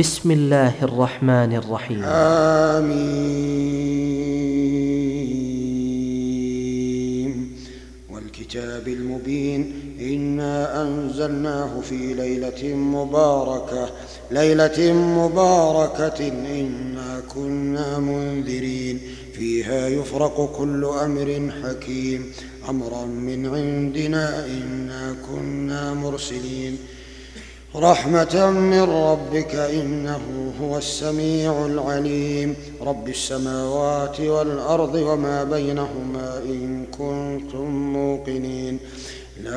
[0.00, 2.02] بسم الله الرحمن الرحيم.
[2.04, 2.96] آمين.
[8.10, 9.74] والكتاب المبين.
[10.00, 13.90] إنا أنزلناه في ليلة مباركة.
[14.30, 16.28] ليلة مباركة.
[16.28, 19.00] إنا كنا منذرين.
[19.32, 22.32] فيها يفرق كل أمر حكيم.
[22.68, 24.46] أمرا من عندنا.
[24.46, 26.78] إنا كنا مرسلين.
[27.74, 32.56] رحمة من ربك إنه هو السميع العليم.
[32.82, 38.78] رب السماوات والأرض وما بينهما إن كنتم موقنين.
[39.42, 39.50] لا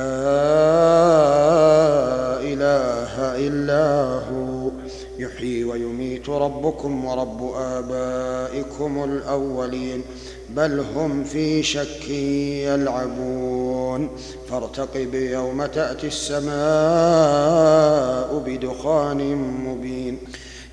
[2.41, 4.71] إله إلا هو.
[5.19, 6.29] يحيي ويميت.
[6.29, 10.01] ربكم ورب آبائكم الأولين.
[10.49, 14.09] بل هم في شك يلعبون.
[14.51, 17.58] فارتقب يوم تأتي السماء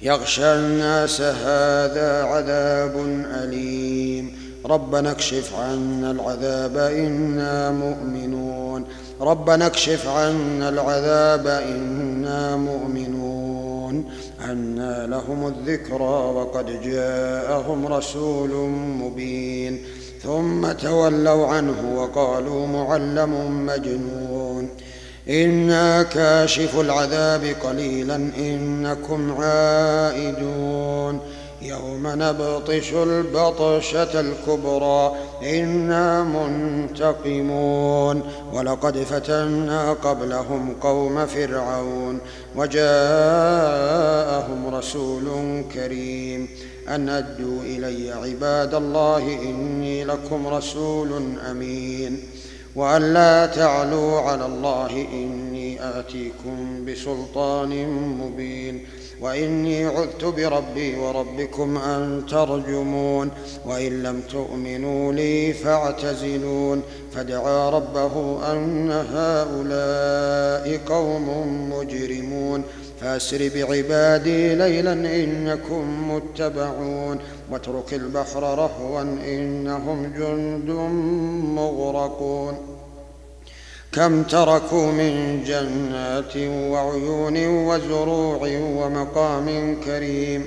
[0.07, 2.97] يغشى الناس هذا عذاب
[3.43, 4.33] أليم.
[4.67, 8.85] ربنا اكشف عنا العذاب إنا مؤمنون.
[9.21, 14.05] ربنا اكشف عنا العذاب إنا مؤمنون.
[14.51, 19.85] أنى لهم الذكرى وقد جاءهم رسول مبين.
[20.23, 24.69] ثم تولوا عنه وقالوا معلم مجنون.
[25.29, 31.21] إنا كاشف العذاب قليلا إنكم عائدون
[31.63, 42.19] يوم نبطش البطشة الكبرى إنا منتقمون ولقد فتنا قبلهم قوم فرعون
[42.57, 43.95] وجاءهم
[44.75, 45.25] رسول
[45.75, 46.49] كريم
[46.89, 52.21] أن أدوا إلي عباد الله إني لكم رسول أمين
[52.77, 55.07] وأن لا تعلوا على الله
[55.81, 57.89] آتيكم بسلطان
[58.21, 58.87] مبين
[59.21, 63.31] وإني عذت بربي وربكم أن ترجمون
[63.67, 66.83] وإن لم تؤمنوا لي فاعتزلون
[67.13, 71.29] فدعا ربه أن هؤلاء قوم
[71.71, 72.65] مجرمون
[73.01, 77.19] فأسر بعبادي ليلا إنكم متبعون
[77.51, 80.71] واترك البحر رهوا إنهم جند
[81.57, 82.76] مغرقون
[83.97, 86.37] كم تركوا من جنات
[86.71, 90.45] وعيون وزروع ومقام كريم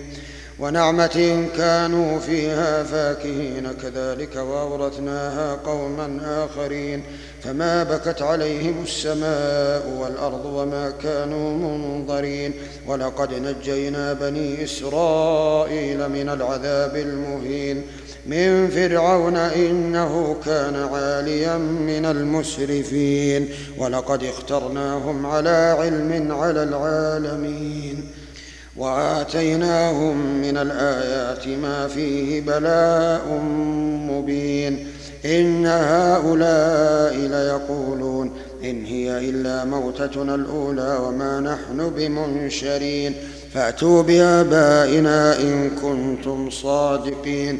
[0.60, 7.04] ونعمة كانوا فيها فاكهين كذلك وأورثناها قوما آخرين
[7.44, 12.54] فما بكت عليهم السماء والأرض وما كانوا منظرين
[12.88, 17.84] ولقد نجينا بني إسرائيل من العذاب المهين
[18.28, 23.50] من فرعون إنه كان عاليا من المسرفين.
[23.78, 28.10] ولقد اخترناهم على علم على العالمين.
[28.78, 33.42] وآتيناهم من الآيات ما فيه بلاء
[34.12, 34.88] مبين.
[35.26, 38.32] إن هؤلاء ليقولون
[38.64, 43.14] إن هي إلا موتتنا الأولى وما نحن بمنشرين.
[43.54, 47.60] فأتوا بآبائنا إن كنتم صادقين.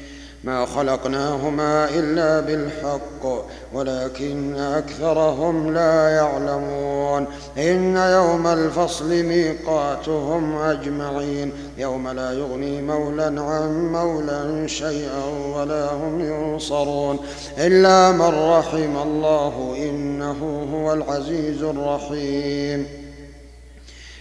[0.43, 7.27] ما خلقناهما إلا بالحق ولكن أكثرهم لا يعلمون.
[7.57, 15.25] إن يوم الفصل ميقاتهم أجمعين يوم لا يغني مولى عن مولى شيئا
[15.55, 17.19] ولا هم ينصرون.
[17.57, 22.87] إلا من رحم الله إنه هو العزيز الرحيم.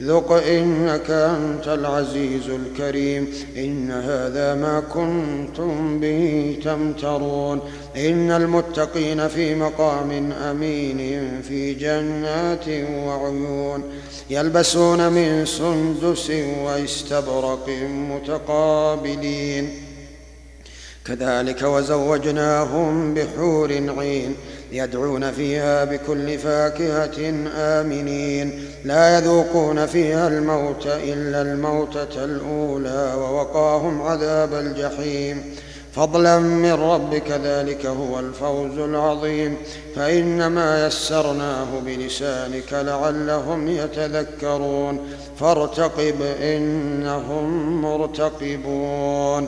[0.00, 3.28] ذق إنك أنت العزيز الكريم.
[3.56, 7.60] إن هذا ما كنتم به تمترون.
[7.96, 10.98] إن المتقين في مقام أمين
[11.48, 12.68] في جنات
[13.06, 13.82] وعيون.
[14.30, 16.32] يلبسون من سندس
[16.64, 19.87] واستبرق متقابلين.
[21.08, 24.34] كذلك وزوجناهم بحور عين
[24.72, 28.64] يدعون فيها بكل فاكهة آمنين.
[28.84, 35.42] لا يذوقون فيها الموت إلا الموتة الأولى ووقاهم عذاب الجحيم.
[35.92, 39.56] فضلا من ربك ذلك هو الفوز العظيم.
[39.96, 45.00] فإنما يسرناه بلسانك لعلهم يتذكرون.
[45.40, 49.46] فارتقب إنهم مرتقبون.